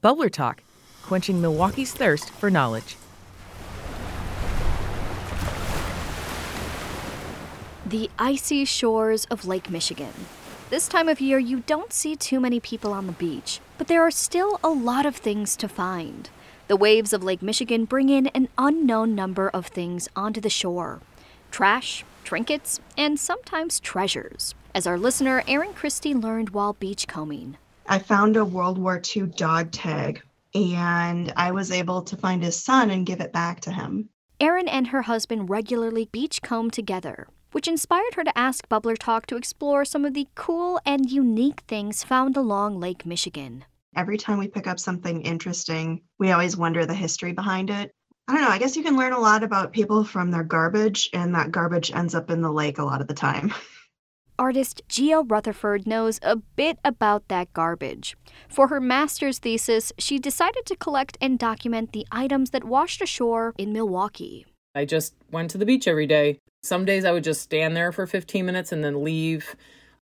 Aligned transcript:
Bubbler 0.00 0.30
Talk, 0.30 0.62
quenching 1.02 1.40
Milwaukee's 1.40 1.92
thirst 1.92 2.30
for 2.30 2.50
knowledge. 2.50 2.96
The 7.84 8.08
icy 8.16 8.64
shores 8.64 9.24
of 9.24 9.44
Lake 9.44 9.70
Michigan. 9.70 10.12
This 10.70 10.86
time 10.86 11.08
of 11.08 11.20
year, 11.20 11.40
you 11.40 11.64
don't 11.66 11.92
see 11.92 12.14
too 12.14 12.38
many 12.38 12.60
people 12.60 12.92
on 12.92 13.08
the 13.08 13.12
beach, 13.12 13.58
but 13.76 13.88
there 13.88 14.02
are 14.02 14.12
still 14.12 14.60
a 14.62 14.68
lot 14.68 15.04
of 15.04 15.16
things 15.16 15.56
to 15.56 15.68
find. 15.68 16.30
The 16.68 16.76
waves 16.76 17.12
of 17.12 17.24
Lake 17.24 17.42
Michigan 17.42 17.84
bring 17.84 18.08
in 18.08 18.28
an 18.28 18.48
unknown 18.56 19.16
number 19.16 19.48
of 19.48 19.66
things 19.66 20.08
onto 20.14 20.40
the 20.40 20.50
shore 20.50 21.00
trash, 21.50 22.04
trinkets, 22.22 22.78
and 22.96 23.18
sometimes 23.18 23.80
treasures, 23.80 24.54
as 24.76 24.86
our 24.86 24.98
listener 24.98 25.42
Erin 25.48 25.72
Christie 25.72 26.14
learned 26.14 26.50
while 26.50 26.74
beachcombing. 26.74 27.56
I 27.90 27.98
found 27.98 28.36
a 28.36 28.44
World 28.44 28.76
War 28.76 29.00
II 29.16 29.28
dog 29.28 29.72
tag 29.72 30.22
and 30.54 31.32
I 31.36 31.52
was 31.52 31.70
able 31.70 32.02
to 32.02 32.16
find 32.16 32.42
his 32.42 32.62
son 32.62 32.90
and 32.90 33.06
give 33.06 33.20
it 33.20 33.32
back 33.32 33.60
to 33.60 33.72
him. 33.72 34.10
Erin 34.40 34.68
and 34.68 34.88
her 34.88 35.02
husband 35.02 35.48
regularly 35.48 36.08
beachcomb 36.12 36.70
together, 36.70 37.28
which 37.52 37.66
inspired 37.66 38.14
her 38.14 38.24
to 38.24 38.38
ask 38.38 38.68
Bubbler 38.68 38.96
Talk 38.98 39.26
to 39.26 39.36
explore 39.36 39.84
some 39.84 40.04
of 40.04 40.14
the 40.14 40.28
cool 40.34 40.80
and 40.84 41.10
unique 41.10 41.62
things 41.66 42.04
found 42.04 42.36
along 42.36 42.78
Lake 42.78 43.06
Michigan. 43.06 43.64
Every 43.96 44.18
time 44.18 44.38
we 44.38 44.48
pick 44.48 44.66
up 44.66 44.78
something 44.78 45.22
interesting, 45.22 46.02
we 46.18 46.30
always 46.30 46.56
wonder 46.56 46.84
the 46.84 46.94
history 46.94 47.32
behind 47.32 47.70
it. 47.70 47.90
I 48.28 48.34
don't 48.34 48.42
know, 48.42 48.50
I 48.50 48.58
guess 48.58 48.76
you 48.76 48.82
can 48.82 48.98
learn 48.98 49.14
a 49.14 49.18
lot 49.18 49.42
about 49.42 49.72
people 49.72 50.04
from 50.04 50.30
their 50.30 50.44
garbage, 50.44 51.08
and 51.14 51.34
that 51.34 51.50
garbage 51.50 51.90
ends 51.90 52.14
up 52.14 52.30
in 52.30 52.42
the 52.42 52.52
lake 52.52 52.76
a 52.76 52.84
lot 52.84 53.00
of 53.00 53.08
the 53.08 53.14
time. 53.14 53.54
Artist 54.38 54.82
Gia 54.88 55.24
Rutherford 55.26 55.84
knows 55.84 56.20
a 56.22 56.36
bit 56.36 56.78
about 56.84 57.26
that 57.26 57.52
garbage. 57.52 58.16
For 58.48 58.68
her 58.68 58.80
master's 58.80 59.40
thesis, 59.40 59.92
she 59.98 60.20
decided 60.20 60.64
to 60.66 60.76
collect 60.76 61.18
and 61.20 61.38
document 61.38 61.92
the 61.92 62.06
items 62.12 62.50
that 62.50 62.62
washed 62.62 63.02
ashore 63.02 63.52
in 63.58 63.72
Milwaukee. 63.72 64.46
I 64.76 64.84
just 64.84 65.14
went 65.32 65.50
to 65.50 65.58
the 65.58 65.66
beach 65.66 65.88
every 65.88 66.06
day. 66.06 66.38
Some 66.62 66.84
days 66.84 67.04
I 67.04 67.10
would 67.10 67.24
just 67.24 67.42
stand 67.42 67.76
there 67.76 67.90
for 67.90 68.06
15 68.06 68.46
minutes 68.46 68.70
and 68.70 68.84
then 68.84 69.02
leave. 69.02 69.56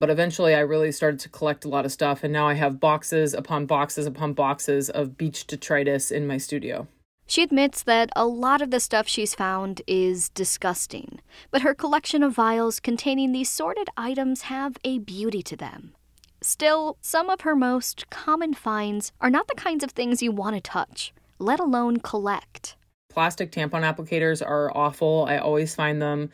But 0.00 0.08
eventually 0.08 0.54
I 0.54 0.60
really 0.60 0.92
started 0.92 1.20
to 1.20 1.28
collect 1.28 1.66
a 1.66 1.68
lot 1.68 1.84
of 1.84 1.92
stuff, 1.92 2.24
and 2.24 2.32
now 2.32 2.48
I 2.48 2.54
have 2.54 2.80
boxes 2.80 3.34
upon 3.34 3.66
boxes 3.66 4.06
upon 4.06 4.32
boxes 4.32 4.88
of 4.88 5.18
beach 5.18 5.46
detritus 5.46 6.10
in 6.10 6.26
my 6.26 6.38
studio. 6.38 6.88
She 7.26 7.42
admits 7.42 7.82
that 7.84 8.10
a 8.14 8.26
lot 8.26 8.60
of 8.60 8.70
the 8.70 8.80
stuff 8.80 9.08
she's 9.08 9.34
found 9.34 9.80
is 9.86 10.28
disgusting, 10.30 11.20
but 11.50 11.62
her 11.62 11.74
collection 11.74 12.22
of 12.22 12.34
vials 12.34 12.78
containing 12.78 13.32
these 13.32 13.50
sorted 13.50 13.88
items 13.96 14.42
have 14.42 14.76
a 14.84 14.98
beauty 14.98 15.42
to 15.44 15.56
them. 15.56 15.94
Still, 16.42 16.98
some 17.00 17.30
of 17.30 17.42
her 17.42 17.54
most 17.54 18.10
common 18.10 18.52
finds 18.52 19.12
are 19.20 19.30
not 19.30 19.46
the 19.48 19.54
kinds 19.54 19.84
of 19.84 19.92
things 19.92 20.22
you 20.22 20.32
want 20.32 20.56
to 20.56 20.60
touch, 20.60 21.14
let 21.38 21.60
alone 21.60 21.98
collect. 21.98 22.76
Plastic 23.08 23.52
tampon 23.52 23.82
applicators 23.82 24.44
are 24.44 24.76
awful. 24.76 25.24
I 25.28 25.38
always 25.38 25.74
find 25.74 26.02
them. 26.02 26.30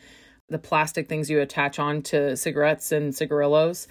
The 0.49 0.57
plastic 0.57 1.07
things 1.07 1.29
you 1.29 1.39
attach 1.41 1.77
on 1.77 2.01
to 2.03 2.35
cigarettes 2.35 2.91
and 2.91 3.13
cigarillos. 3.13 3.87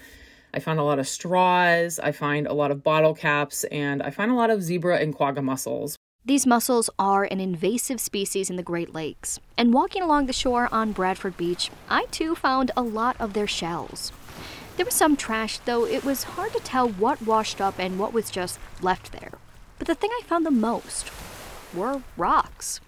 I 0.53 0.59
find 0.59 0.79
a 0.79 0.83
lot 0.83 0.99
of 0.99 1.07
straws, 1.07 1.99
I 1.99 2.11
find 2.11 2.47
a 2.47 2.53
lot 2.53 2.71
of 2.71 2.83
bottle 2.83 3.13
caps, 3.13 3.63
and 3.65 4.01
I 4.01 4.09
find 4.09 4.31
a 4.31 4.35
lot 4.35 4.49
of 4.49 4.63
zebra 4.63 4.97
and 4.97 5.15
quagga 5.15 5.41
mussels. 5.41 5.95
These 6.29 6.45
mussels 6.45 6.91
are 6.99 7.23
an 7.23 7.39
invasive 7.39 7.99
species 7.99 8.51
in 8.51 8.55
the 8.55 8.61
Great 8.61 8.93
Lakes, 8.93 9.39
and 9.57 9.73
walking 9.73 10.03
along 10.03 10.27
the 10.27 10.31
shore 10.31 10.69
on 10.71 10.91
Bradford 10.91 11.35
Beach, 11.37 11.71
I 11.89 12.05
too 12.11 12.35
found 12.35 12.69
a 12.77 12.83
lot 12.83 13.15
of 13.19 13.33
their 13.33 13.47
shells. 13.47 14.11
There 14.77 14.85
was 14.85 14.93
some 14.93 15.17
trash, 15.17 15.57
though 15.57 15.87
it 15.87 16.05
was 16.05 16.25
hard 16.35 16.53
to 16.53 16.59
tell 16.59 16.87
what 16.87 17.23
washed 17.23 17.59
up 17.59 17.79
and 17.79 17.97
what 17.97 18.13
was 18.13 18.29
just 18.29 18.59
left 18.79 19.11
there. 19.11 19.39
But 19.79 19.87
the 19.87 19.95
thing 19.95 20.11
I 20.13 20.21
found 20.23 20.45
the 20.45 20.51
most 20.51 21.09
were 21.73 22.03
rocks. 22.15 22.79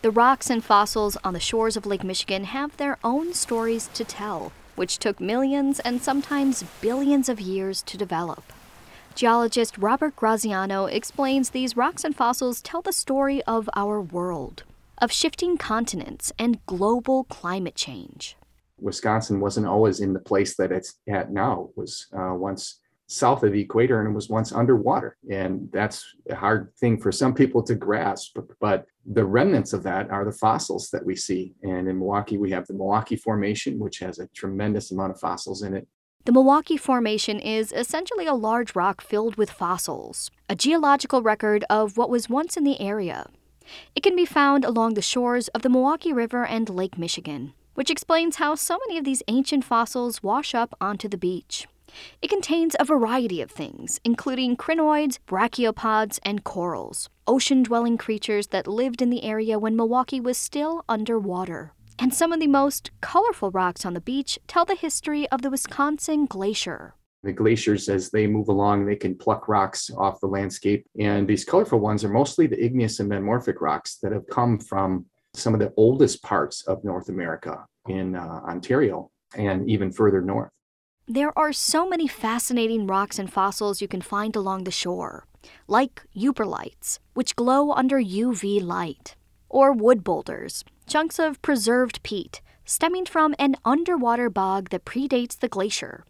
The 0.00 0.10
rocks 0.10 0.48
and 0.48 0.64
fossils 0.64 1.18
on 1.22 1.34
the 1.34 1.40
shores 1.40 1.76
of 1.76 1.84
Lake 1.84 2.02
Michigan 2.02 2.44
have 2.44 2.74
their 2.78 2.96
own 3.04 3.34
stories 3.34 3.90
to 3.92 4.02
tell, 4.02 4.50
which 4.76 4.96
took 4.96 5.20
millions 5.20 5.78
and 5.80 6.00
sometimes 6.00 6.64
billions 6.80 7.28
of 7.28 7.38
years 7.38 7.82
to 7.82 7.98
develop. 7.98 8.50
Geologist 9.18 9.76
Robert 9.78 10.14
Graziano 10.14 10.84
explains 10.86 11.50
these 11.50 11.76
rocks 11.76 12.04
and 12.04 12.14
fossils 12.14 12.62
tell 12.62 12.82
the 12.82 12.92
story 12.92 13.42
of 13.48 13.68
our 13.74 14.00
world, 14.00 14.62
of 14.98 15.10
shifting 15.10 15.58
continents 15.58 16.32
and 16.38 16.64
global 16.66 17.24
climate 17.24 17.74
change. 17.74 18.36
Wisconsin 18.78 19.40
wasn't 19.40 19.66
always 19.66 19.98
in 19.98 20.12
the 20.12 20.20
place 20.20 20.54
that 20.54 20.70
it's 20.70 21.00
at 21.08 21.32
now. 21.32 21.66
It 21.70 21.76
was 21.76 22.06
uh, 22.16 22.34
once 22.34 22.78
south 23.08 23.42
of 23.42 23.50
the 23.50 23.60
equator 23.60 23.98
and 23.98 24.08
it 24.08 24.14
was 24.14 24.28
once 24.28 24.52
underwater. 24.52 25.16
And 25.28 25.68
that's 25.72 26.04
a 26.30 26.36
hard 26.36 26.72
thing 26.78 27.00
for 27.00 27.10
some 27.10 27.34
people 27.34 27.64
to 27.64 27.74
grasp. 27.74 28.38
But 28.60 28.86
the 29.04 29.24
remnants 29.24 29.72
of 29.72 29.82
that 29.82 30.10
are 30.10 30.24
the 30.24 30.30
fossils 30.30 30.90
that 30.90 31.04
we 31.04 31.16
see. 31.16 31.54
And 31.64 31.88
in 31.88 31.98
Milwaukee, 31.98 32.38
we 32.38 32.52
have 32.52 32.68
the 32.68 32.74
Milwaukee 32.74 33.16
Formation, 33.16 33.80
which 33.80 33.98
has 33.98 34.20
a 34.20 34.28
tremendous 34.28 34.92
amount 34.92 35.10
of 35.10 35.18
fossils 35.18 35.64
in 35.64 35.74
it. 35.74 35.88
The 36.28 36.32
Milwaukee 36.32 36.76
Formation 36.76 37.40
is 37.40 37.72
essentially 37.72 38.26
a 38.26 38.34
large 38.34 38.76
rock 38.76 39.00
filled 39.00 39.36
with 39.36 39.50
fossils, 39.50 40.30
a 40.46 40.54
geological 40.54 41.22
record 41.22 41.64
of 41.70 41.96
what 41.96 42.10
was 42.10 42.28
once 42.28 42.54
in 42.54 42.64
the 42.64 42.78
area. 42.82 43.30
It 43.96 44.02
can 44.02 44.14
be 44.14 44.26
found 44.26 44.62
along 44.62 44.92
the 44.92 45.00
shores 45.00 45.48
of 45.48 45.62
the 45.62 45.70
Milwaukee 45.70 46.12
River 46.12 46.44
and 46.44 46.68
Lake 46.68 46.98
Michigan, 46.98 47.54
which 47.72 47.88
explains 47.88 48.36
how 48.36 48.56
so 48.56 48.76
many 48.86 48.98
of 48.98 49.06
these 49.06 49.22
ancient 49.26 49.64
fossils 49.64 50.22
wash 50.22 50.54
up 50.54 50.76
onto 50.82 51.08
the 51.08 51.16
beach. 51.16 51.66
It 52.20 52.28
contains 52.28 52.76
a 52.78 52.84
variety 52.84 53.40
of 53.40 53.50
things, 53.50 53.98
including 54.04 54.58
crinoids, 54.58 55.18
brachiopods, 55.26 56.18
and 56.24 56.44
corals, 56.44 57.08
ocean 57.26 57.62
dwelling 57.62 57.96
creatures 57.96 58.48
that 58.48 58.68
lived 58.68 59.00
in 59.00 59.08
the 59.08 59.24
area 59.24 59.58
when 59.58 59.74
Milwaukee 59.74 60.20
was 60.20 60.36
still 60.36 60.84
underwater. 60.90 61.72
And 62.00 62.14
some 62.14 62.32
of 62.32 62.38
the 62.38 62.46
most 62.46 62.92
colorful 63.00 63.50
rocks 63.50 63.84
on 63.84 63.94
the 63.94 64.00
beach 64.00 64.38
tell 64.46 64.64
the 64.64 64.76
history 64.76 65.28
of 65.30 65.42
the 65.42 65.50
Wisconsin 65.50 66.26
Glacier. 66.26 66.94
The 67.24 67.32
glaciers, 67.32 67.88
as 67.88 68.10
they 68.10 68.28
move 68.28 68.48
along, 68.48 68.86
they 68.86 68.94
can 68.94 69.16
pluck 69.16 69.48
rocks 69.48 69.90
off 69.96 70.20
the 70.20 70.28
landscape. 70.28 70.86
And 71.00 71.26
these 71.26 71.44
colorful 71.44 71.80
ones 71.80 72.04
are 72.04 72.08
mostly 72.08 72.46
the 72.46 72.64
igneous 72.64 73.00
and 73.00 73.08
metamorphic 73.08 73.60
rocks 73.60 73.98
that 74.02 74.12
have 74.12 74.28
come 74.28 74.60
from 74.60 75.06
some 75.34 75.54
of 75.54 75.60
the 75.60 75.72
oldest 75.76 76.22
parts 76.22 76.62
of 76.68 76.84
North 76.84 77.08
America 77.08 77.66
in 77.88 78.14
uh, 78.14 78.40
Ontario 78.46 79.10
and 79.36 79.68
even 79.68 79.90
further 79.90 80.22
north. 80.22 80.50
There 81.08 81.36
are 81.36 81.52
so 81.52 81.88
many 81.88 82.06
fascinating 82.06 82.86
rocks 82.86 83.18
and 83.18 83.32
fossils 83.32 83.80
you 83.80 83.88
can 83.88 84.02
find 84.02 84.36
along 84.36 84.64
the 84.64 84.70
shore, 84.70 85.26
like 85.66 86.02
yooperlites, 86.16 86.98
which 87.14 87.34
glow 87.34 87.72
under 87.72 87.98
UV 87.98 88.62
light, 88.62 89.16
or 89.48 89.72
wood 89.72 90.04
boulders, 90.04 90.64
chunks 90.86 91.18
of 91.18 91.40
preserved 91.42 92.02
peat 92.02 92.40
stemming 92.68 93.06
from 93.06 93.34
an 93.38 93.56
underwater 93.64 94.28
bog 94.28 94.68
that 94.68 94.84
predates 94.84 95.38
the 95.38 95.48
glacier. 95.48 96.04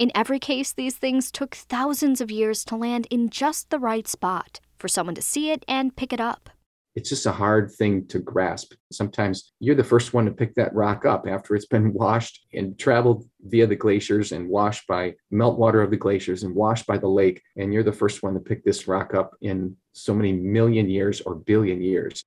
In 0.00 0.10
every 0.16 0.40
case, 0.40 0.72
these 0.72 0.96
things 0.96 1.30
took 1.30 1.54
thousands 1.54 2.20
of 2.20 2.30
years 2.30 2.64
to 2.64 2.76
land 2.76 3.06
in 3.08 3.30
just 3.30 3.70
the 3.70 3.78
right 3.78 4.08
spot 4.08 4.58
for 4.78 4.88
someone 4.88 5.14
to 5.14 5.22
see 5.22 5.52
it 5.52 5.64
and 5.68 5.94
pick 5.94 6.12
it 6.12 6.20
up. 6.20 6.50
It's 6.96 7.08
just 7.08 7.24
a 7.24 7.32
hard 7.32 7.70
thing 7.70 8.06
to 8.08 8.18
grasp. 8.18 8.74
Sometimes 8.90 9.52
you're 9.60 9.76
the 9.76 9.84
first 9.84 10.12
one 10.12 10.26
to 10.26 10.32
pick 10.32 10.54
that 10.56 10.74
rock 10.74 11.06
up 11.06 11.26
after 11.26 11.54
it's 11.54 11.66
been 11.66 11.92
washed 11.94 12.46
and 12.52 12.76
traveled 12.76 13.24
via 13.40 13.68
the 13.68 13.76
glaciers 13.76 14.32
and 14.32 14.48
washed 14.48 14.86
by 14.88 15.14
meltwater 15.32 15.84
of 15.84 15.90
the 15.90 15.96
glaciers 15.96 16.42
and 16.42 16.54
washed 16.54 16.86
by 16.86 16.98
the 16.98 17.08
lake. 17.08 17.40
And 17.56 17.72
you're 17.72 17.84
the 17.84 17.92
first 17.92 18.24
one 18.24 18.34
to 18.34 18.40
pick 18.40 18.64
this 18.64 18.88
rock 18.88 19.14
up 19.14 19.36
in 19.40 19.76
so 19.92 20.12
many 20.14 20.32
million 20.32 20.90
years 20.90 21.20
or 21.20 21.36
billion 21.36 21.80
years. 21.80 22.24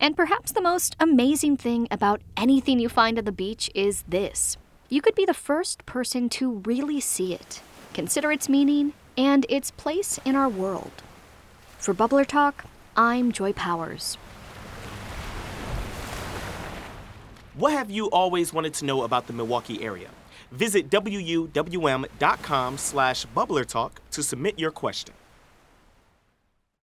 And 0.00 0.16
perhaps 0.16 0.52
the 0.52 0.60
most 0.60 0.94
amazing 1.00 1.56
thing 1.56 1.88
about 1.90 2.22
anything 2.36 2.78
you 2.78 2.88
find 2.88 3.18
at 3.18 3.24
the 3.24 3.32
beach 3.32 3.70
is 3.74 4.04
this 4.08 4.56
you 4.88 5.02
could 5.02 5.14
be 5.14 5.26
the 5.26 5.34
first 5.34 5.84
person 5.84 6.28
to 6.30 6.62
really 6.64 6.98
see 7.00 7.34
it, 7.34 7.60
consider 7.92 8.32
its 8.32 8.48
meaning, 8.48 8.94
and 9.18 9.44
its 9.48 9.70
place 9.70 10.18
in 10.24 10.34
our 10.34 10.48
world. 10.48 11.02
For 11.78 11.92
Bubbler 11.92 12.26
Talk, 12.26 12.64
I'm 12.96 13.32
Joy 13.32 13.52
Powers. 13.52 14.16
What 17.54 17.72
have 17.72 17.90
you 17.90 18.08
always 18.10 18.52
wanted 18.52 18.72
to 18.74 18.84
know 18.84 19.02
about 19.02 19.26
the 19.26 19.32
Milwaukee 19.32 19.82
area? 19.82 20.10
Visit 20.52 20.88
wuwm.com 20.90 22.78
slash 22.78 23.26
bubblertalk 23.26 23.90
to 24.12 24.22
submit 24.22 24.58
your 24.58 24.70
question. 24.70 25.14